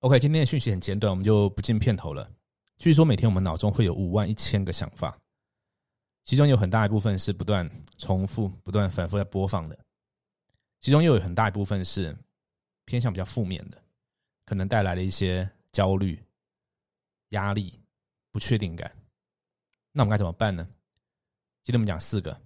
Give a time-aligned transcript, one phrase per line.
[0.00, 2.30] OK，今天的讯息很简短，我们就不进片头了。
[2.76, 5.18] 据说每天我们脑中会有五万一千个想法，
[6.22, 9.76] 其中有很大一部分是不断重复、不断反复在播放的，
[10.78, 12.16] 其中又有很大一部分是
[12.84, 13.82] 偏向比较负面的，
[14.46, 16.16] 可能带来了一些焦虑、
[17.30, 17.76] 压力、
[18.30, 18.88] 不确定感。
[19.90, 20.64] 那我们该怎么办呢？
[21.64, 22.40] 今天我们讲四个，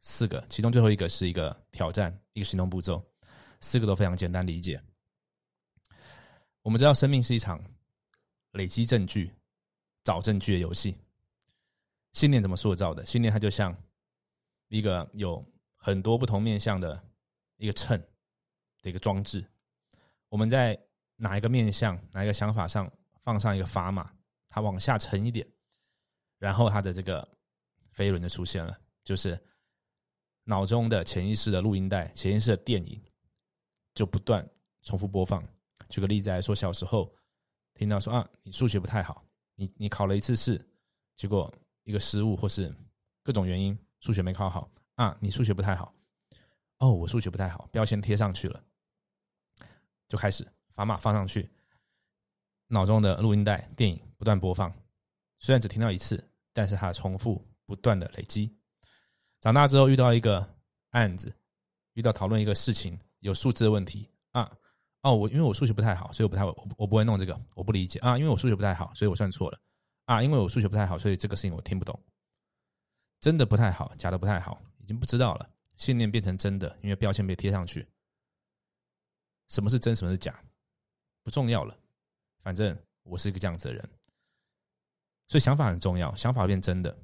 [0.00, 3.04] 四个，其中最后一个是一个挑战，一个行动步骤，
[3.60, 4.82] 四个都非常简单理解。
[6.66, 7.62] 我们知道，生命是一场
[8.50, 9.32] 累积证据、
[10.02, 10.98] 找证据的游戏。
[12.12, 13.06] 信念怎么塑造的？
[13.06, 13.72] 信念它就像
[14.66, 15.40] 一个有
[15.76, 17.00] 很多不同面向的
[17.58, 17.96] 一个秤
[18.82, 19.46] 的一个装置。
[20.28, 20.76] 我们在
[21.14, 24.12] 哪一个面向、哪一个想法上放上一个砝码，
[24.48, 25.46] 它往下沉一点，
[26.36, 27.28] 然后它的这个
[27.92, 29.40] 飞轮就出现了，就是
[30.42, 33.00] 脑中的潜意识的录音带、潜意识的电影，
[33.94, 34.44] 就不断
[34.82, 35.40] 重复播放。
[35.88, 37.12] 举个例子来说，小时候
[37.74, 40.64] 听到说啊，你数学不太好，你你考了一次试，
[41.14, 41.52] 结果
[41.84, 42.74] 一个失误或是
[43.22, 45.94] 各种原因，数学没考好啊，你数学不太好，
[46.78, 48.62] 哦，我数学不太好，标签贴上去了，
[50.08, 51.48] 就开始砝码放上去，
[52.68, 54.72] 脑中的录音带电影不断播放，
[55.38, 58.54] 虽然只听到一次，但是它重复不断的累积，
[59.40, 60.46] 长大之后遇到一个
[60.90, 61.32] 案子，
[61.92, 64.50] 遇到讨论一个事情有数字的问题啊。
[65.06, 68.18] 哦，我因为我数学不太好，所以我不太我我不会弄这个，我不理解啊。
[68.18, 69.60] 因为我数学不太好，所以我算错了
[70.06, 70.20] 啊。
[70.20, 71.96] 因为我数学不太好，所以这个事情我听不懂。
[73.20, 75.48] 真的不太好，假的不太好，已经不知道了。
[75.76, 77.86] 信念变成真的，因为标签被贴上去。
[79.46, 80.36] 什么是真，什么是假，
[81.22, 81.78] 不重要了。
[82.42, 83.88] 反正我是一个这样子的人，
[85.28, 86.12] 所以想法很重要。
[86.16, 86.98] 想法变真的，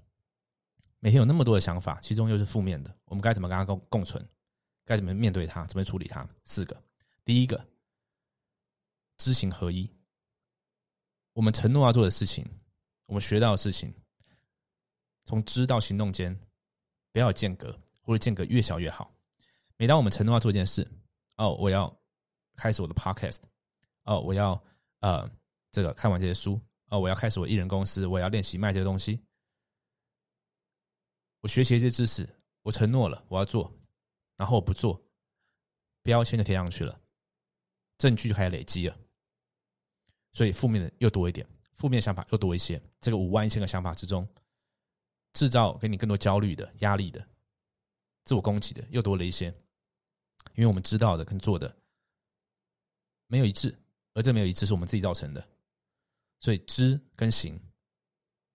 [0.98, 4.28] 每天有那么多的想法，其中又是负面的，我们该怎么跟它共共存？
[4.84, 5.64] 该怎么面对它？
[5.67, 6.28] 怎么处理它？
[6.45, 6.77] 四个，
[7.25, 7.64] 第一个。
[9.18, 9.91] 知行合一，
[11.32, 12.44] 我们承诺要做的事情，
[13.06, 13.94] 我们学到的事情，
[15.24, 16.36] 从知到行动间
[17.12, 19.14] 不要有间隔，或者间隔越小越好。
[19.77, 20.86] 每当我们承诺要做一件事，
[21.36, 21.95] 哦，我要
[22.56, 23.39] 开始我的 podcast，
[24.05, 24.61] 哦，我要
[25.00, 25.29] 呃
[25.70, 29.20] 这个看完这些书，哦，我要开始我艺人公司，我要练习卖这些东西，
[31.40, 32.29] 我学习一些知识，
[32.62, 33.73] 我承诺了我要做，
[34.36, 35.00] 然后我不做，
[36.02, 37.00] 标签就贴上去了，
[37.98, 38.97] 证据就开始累积了。
[40.33, 42.83] 所以负面的又多一点，负面想法又多一些。
[43.01, 44.27] 这个五万一千个想法之中，
[45.35, 47.27] 制造给你更多焦虑的、压力的、
[48.25, 49.47] 自我攻击的又多了一些。
[50.55, 51.75] 因为我们知道的跟做的
[53.27, 53.77] 没有一致，
[54.14, 55.47] 而这没有一致是我们自己造成的。
[56.41, 57.61] 所以知跟行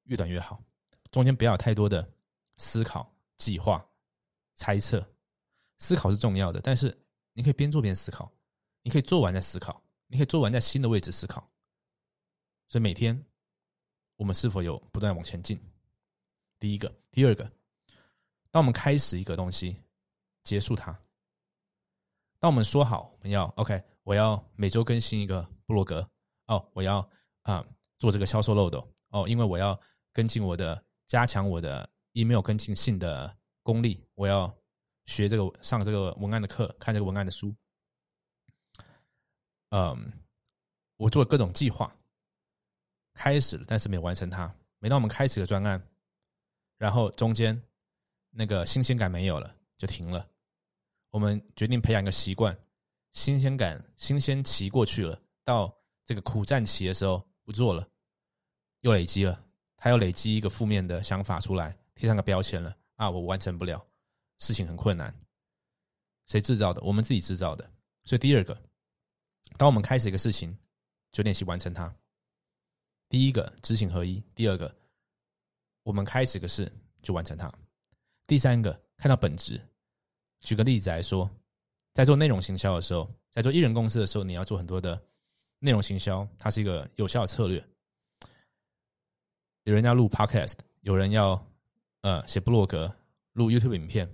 [0.03, 0.61] 越短越好，
[1.11, 2.05] 中间不要有太多的
[2.57, 3.87] 思考、计划、
[4.55, 5.05] 猜测。
[5.79, 6.97] 思考是重要的，但是
[7.33, 8.31] 你可以边做边思考，
[8.87, 11.45] 你可以做完再思考，你可以做完在新的位置思考。
[12.69, 13.21] 所以每天，
[14.15, 15.61] 我们是否有不断往前进？
[16.57, 17.43] 第一个，第二个，
[18.49, 19.75] 当我们开始一个东西，
[20.43, 20.97] 结束它。
[22.39, 26.09] 当我们说好我们要 OK，我要每周更新一个布洛格
[26.45, 27.05] 哦，我要
[27.41, 27.61] 啊
[27.97, 29.77] 做这个销售漏斗哦，因为我要
[30.13, 34.49] 跟进我的加强我的 email 跟进信的功力，我要
[35.07, 37.53] 学这个上这个文案的课，看这个文案的书。
[39.69, 40.13] 嗯，
[40.95, 41.93] 我做各种计划。
[43.13, 44.53] 开始了，但是没有完成它。
[44.79, 45.81] 每当我们开始个专案，
[46.77, 47.59] 然后中间
[48.29, 50.27] 那个新鲜感没有了，就停了。
[51.09, 52.55] 我们决定培养一个习惯，
[53.13, 55.75] 新鲜感、新鲜期过去了，到
[56.05, 57.89] 这个苦战期的时候不做了，
[58.81, 59.43] 又累积了，
[59.77, 63.09] 它又累积一个负面的想法出来，贴上个标签了啊！
[63.09, 63.83] 我完成不了，
[64.37, 65.11] 事情很困难。
[66.27, 66.81] 谁制造的？
[66.83, 67.67] 我们自己制造的。
[68.03, 68.55] 所以第二个，
[69.57, 70.55] 当我们开始一个事情，
[71.11, 71.93] 就练习完成它。
[73.09, 74.73] 第一个知行合一，第二个
[75.83, 77.51] 我们开始个事就完成它，
[78.27, 79.59] 第三个看到本质。
[80.41, 81.29] 举个例子来说，
[81.93, 85.01] 在做内容行销的时候，在做艺人公司的时候，你要做很多的
[85.59, 87.65] 内容行销，它是一个有效的策略。
[89.63, 91.43] 有人要录 podcast，有人要
[92.01, 92.93] 呃写布洛格、
[93.33, 94.07] 录 YouTube 影片，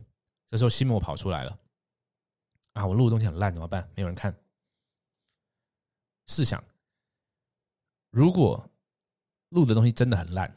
[0.48, 1.60] 这时候西莫跑出来了
[2.74, 2.86] 啊！
[2.86, 3.88] 我录的东西很烂，怎么办？
[3.95, 4.34] 没有人看。
[6.28, 6.64] 试想，
[8.10, 8.70] 如果
[9.50, 10.54] 录的东西真的很烂，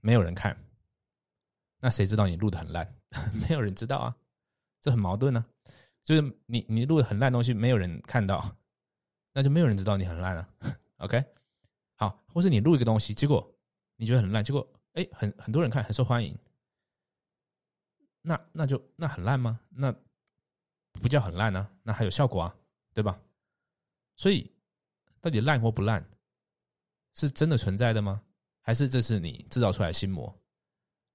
[0.00, 0.56] 没有人看，
[1.78, 2.98] 那谁知道你录的很烂？
[3.34, 4.16] 没有人知道啊，
[4.80, 5.44] 这很矛盾呢。
[6.02, 8.56] 就是你你录的很烂东西，没有人看到，
[9.32, 10.48] 那就没有人知道你很烂了。
[10.98, 11.22] OK，
[11.96, 13.54] 好，或是你录一个东西，结果
[13.96, 16.36] 你觉得很烂，结果哎很很多人看，很受欢迎，
[18.22, 19.60] 那那就那很烂吗？
[19.68, 19.94] 那
[20.92, 22.56] 不叫很烂呢，那还有效果啊，
[22.94, 23.20] 对吧？
[24.16, 24.50] 所以
[25.20, 26.04] 到底烂或不烂，
[27.14, 28.22] 是真的存在的吗？
[28.62, 30.34] 还是这是你制造出来的心魔？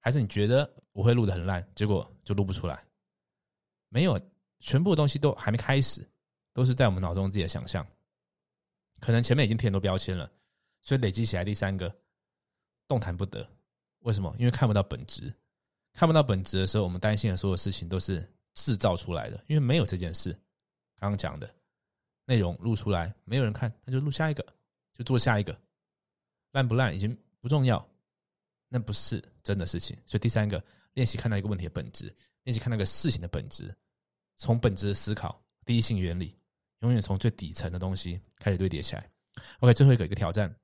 [0.00, 2.84] 还是你觉得我会录的很烂，结果就录不出来？
[3.88, 4.18] 没有，
[4.60, 6.06] 全部的东西都还没开始，
[6.52, 7.86] 都是在我们脑中自己的想象。
[9.00, 10.30] 可能前面已经填很多标签了，
[10.82, 11.94] 所以累积起来第三个
[12.86, 13.48] 动弹不得。
[14.00, 14.34] 为什么？
[14.38, 15.34] 因为看不到本质，
[15.92, 20.32] 看不到本质的时候，我们担心的所有事情都是制造出来的，因为没有这件事。
[20.98, 21.52] 刚刚讲的
[22.26, 24.44] 内容录出来，没有人看，那就录下一个，
[24.92, 25.58] 就做下一个。
[26.52, 27.82] 烂不烂已经不重要，
[28.68, 29.96] 那不是真的事情。
[30.04, 30.62] 所以第三个，
[30.92, 33.74] 练习看到一个问题的本质，练习看那个事情的本质，
[34.36, 36.38] 从本质的思考，第一性原理，
[36.80, 39.10] 永远从最底层的东西开始堆叠起来。
[39.60, 40.54] OK，最后一个一个挑战，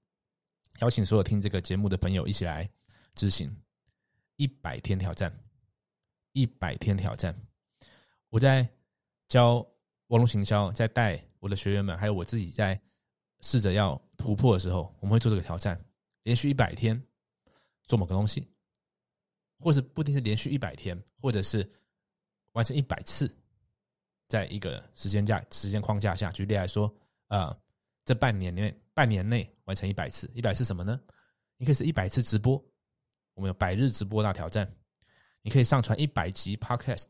[0.81, 2.69] 邀请所有听这个节目的朋友一起来
[3.14, 3.55] 执行
[4.37, 5.32] 一百天挑战。
[6.35, 7.38] 一百天挑战，
[8.31, 8.67] 我在
[9.29, 9.56] 教
[10.06, 12.81] 网络行销，在带我的学员们，还有我自己在
[13.41, 15.79] 试着要突破的时候，我们会做这个挑战，
[16.23, 17.00] 连续一百天
[17.83, 18.49] 做某个东西，
[19.59, 21.69] 或是不一定是连续一百天，或者是
[22.53, 23.29] 完成一百次，
[24.29, 26.94] 在一个时间架时间框架下，举例来说，
[27.27, 27.53] 呃，
[28.05, 31.00] 这半年内半年内完成一百次，一百次什么呢？
[31.56, 32.55] 你可以是一百次直播，
[33.35, 34.73] 我们有百日直播大挑战。
[35.43, 37.09] 你可以上传一百集 Podcast，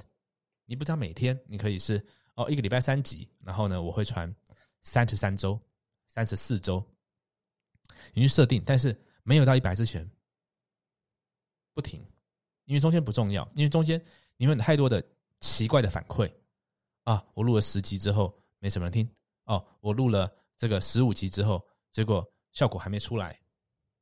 [0.64, 2.02] 你不知道每天你可以是
[2.48, 4.34] 一个礼拜三集，然后呢我会传
[4.82, 5.58] 三十三周、
[6.06, 6.82] 三十四周，
[8.12, 10.08] 你去设定，但是没有到一百之前
[11.74, 12.04] 不停，
[12.64, 14.02] 因为中间不重要，因为中间
[14.36, 15.02] 你有太多的
[15.40, 16.32] 奇怪的反馈
[17.04, 19.08] 啊，我录了十集之后没什么人听
[19.44, 23.38] 哦，我录了这个十五集之后，结果效果还没出来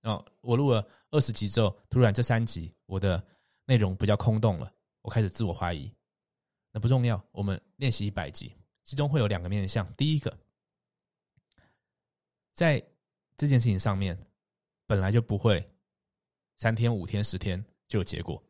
[0.02, 3.22] 哦，我录了二十集之后，突然这三集我的。
[3.66, 5.94] 内容比较空洞了，我开始自我怀疑。
[6.70, 9.92] 那不重要，我们练习一百集，其中会有两个面向。
[9.94, 10.36] 第一个，
[12.52, 12.78] 在
[13.36, 14.18] 这件事情上面，
[14.86, 15.66] 本来就不会
[16.56, 18.42] 三天、五天、十天就有结果，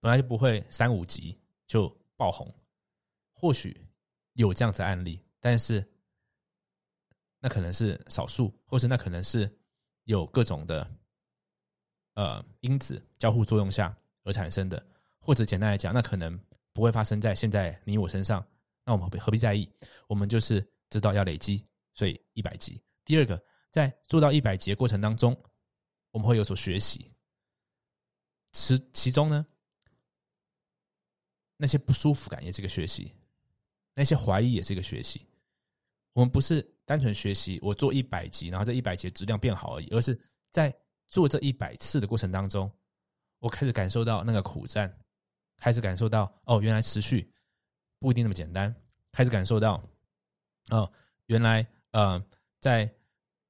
[0.00, 2.52] 本来就不会三五集就爆红。
[3.32, 3.76] 或许
[4.34, 5.84] 有这样子案例，但是
[7.38, 9.50] 那可能是少数，或是那可能是
[10.04, 10.88] 有各种的。
[12.14, 14.86] 呃，因子交互作用下而产生的，
[15.18, 16.38] 或者简单来讲，那可能
[16.72, 18.44] 不会发生在现在你我身上。
[18.84, 19.68] 那我们何必在意？
[20.08, 22.82] 我们就是知道要累积，所以一百集。
[23.04, 25.36] 第二个，在做到一百集的过程当中，
[26.10, 27.10] 我们会有所学习。
[28.52, 29.46] 其其中呢，
[31.56, 33.14] 那些不舒服感也是一个学习，
[33.94, 35.26] 那些怀疑也是一个学习。
[36.12, 40.20] 我们不是单纯学习我做一百集，然后这一百集质量变好而已，而是
[40.50, 40.74] 在。
[41.08, 42.72] 做这一百次的过程当中，
[43.38, 44.90] 我开始感受到那个苦战，
[45.62, 47.32] 开始感受到哦，原来持续
[48.00, 48.74] 不一定那么简单。
[49.12, 49.80] 开始感受到
[50.70, 50.92] 哦，
[51.26, 52.20] 原来呃，
[52.58, 52.92] 在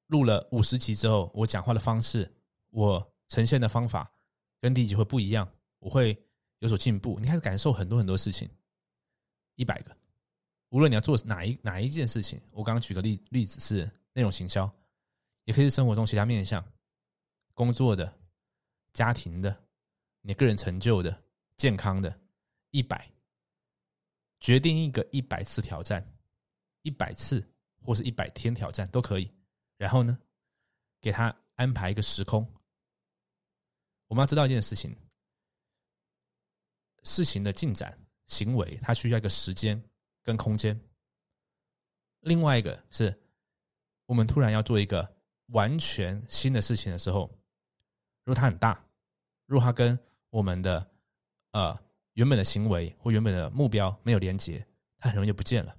[0.09, 2.31] 录了五十集之后，我讲话的方式，
[2.69, 4.13] 我呈现的方法
[4.61, 6.15] 跟第一集会不一样，我会
[6.59, 7.19] 有所进步。
[7.19, 8.47] 你开始感受很多很多事情，
[9.55, 9.97] 一百个，
[10.69, 14.71] 无论你要做哪一哪一件事情，我刚刚举个例例子是内容行销，
[15.45, 16.63] 也可以是生活中其他面向。
[17.55, 18.13] 工作的、
[18.93, 19.57] 家庭的、
[20.21, 21.23] 你个人成就的、
[21.63, 22.21] 健康的，
[22.73, 23.09] 一百，
[24.41, 26.05] 决定一个一百次挑战，
[26.83, 27.41] 一百次
[27.81, 29.31] 或是一百天挑战都可以。
[29.77, 30.19] 然后呢，
[31.01, 32.45] 给他安排一个时空。
[34.09, 34.93] 我们要知道一件事情：
[37.05, 39.81] 事情的进展、行为，它需要一个时间
[40.25, 40.77] 跟空间。
[42.23, 43.17] 另外一个是，
[44.07, 45.09] 我们突然要做一个
[45.51, 47.31] 完全新的事情的时候。
[48.25, 48.85] 如果它很大，
[49.47, 49.97] 如果它跟
[50.31, 50.91] 我们的
[51.53, 51.79] 呃
[52.15, 54.67] 原本的行为或原本的目标没有连接，
[54.99, 55.75] 它很容易就不见了。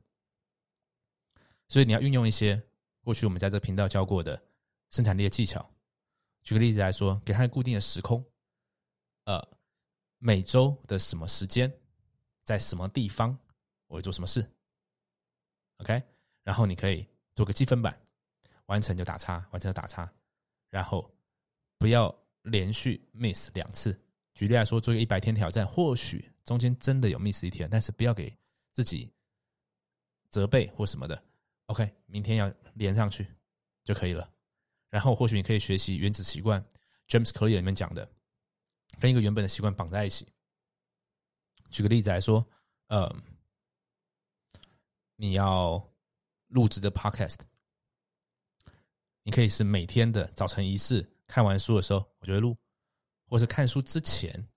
[1.67, 2.59] 所以你要运用一些
[3.03, 4.41] 过去我们在这频道教过的
[4.89, 5.69] 生产力的技巧。
[6.41, 8.25] 举个例子来说，给它固定的时空，
[9.25, 9.41] 呃，
[10.17, 11.71] 每周的什么时间，
[12.43, 13.37] 在什么地方，
[13.87, 14.49] 我会做什么事
[15.77, 16.01] ，OK？
[16.43, 17.95] 然后你可以做个积分板，
[18.65, 20.11] 完成就打叉，完成就打叉，
[20.69, 21.13] 然后
[21.77, 22.13] 不要。
[22.43, 23.97] 连续 miss 两次，
[24.33, 28.35] 举例来说，做一个一百天挑战，或许中间真的有 miss 一天，但是不要给
[28.71, 29.11] 自己
[30.29, 31.23] 责备或什么的。
[31.67, 33.27] OK，明天要连上去
[33.83, 34.29] 就可以了。
[34.89, 36.63] 然后或许你可以学习原子习惯
[37.07, 38.07] ，James Clear 里面讲的，
[38.99, 40.27] 跟一个原本的习惯绑在一起。
[41.69, 42.45] 举个例子来说，
[42.87, 43.15] 呃，
[45.15, 45.83] 你要
[46.47, 47.39] 录制的 Podcast，
[49.23, 51.07] 你可以是每天的早晨仪式。
[51.25, 52.55] 看完书的时候，我觉得录，
[53.27, 54.47] 或是看书之前，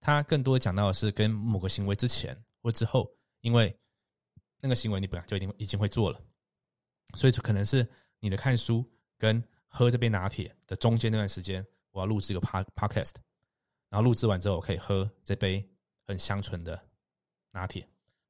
[0.00, 3.10] 他更多讲到的是跟某个行为之前或之后，
[3.40, 3.76] 因为
[4.60, 6.20] 那个行为你本来就已经已经会做了，
[7.14, 8.84] 所以就可能是你的看书
[9.18, 13.14] 跟喝这杯拿铁的中间那段时间，我要录制一个 pa podcast，
[13.88, 15.68] 然后录制完之后，我可以喝这杯
[16.06, 16.80] 很香醇的
[17.50, 17.88] 拿铁，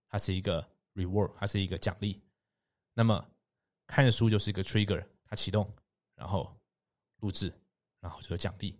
[0.09, 2.23] 它是一个 reward，它是一个奖励。
[2.95, 3.27] 那么
[3.87, 5.73] 看着书就是一个 trigger，它启动，
[6.15, 6.55] 然后
[7.21, 7.53] 录制，
[8.01, 8.79] 然后就有奖励。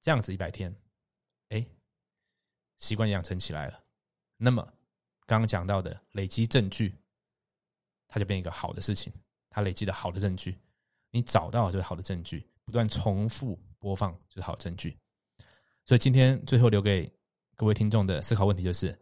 [0.00, 0.74] 这样子一百天，
[1.48, 1.66] 哎，
[2.76, 3.84] 习惯养成起来了。
[4.36, 4.62] 那么
[5.26, 6.94] 刚刚讲到的累积证据，
[8.06, 9.12] 它就变一个好的事情。
[9.50, 10.56] 它累积的好的证据，
[11.10, 14.96] 你找到就是好的证据，不断重复播放就是好证据。
[15.86, 17.10] 所以今天最后留给
[17.56, 18.96] 各位听众的思考问题就是：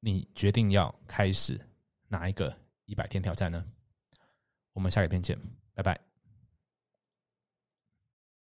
[0.00, 1.58] 你决定要开始
[2.08, 3.66] 哪一个一百天挑战呢？
[4.74, 5.36] 我们下一篇见，
[5.72, 6.05] 拜拜。